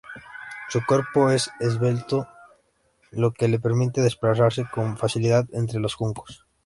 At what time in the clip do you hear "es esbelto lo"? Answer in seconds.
1.29-3.33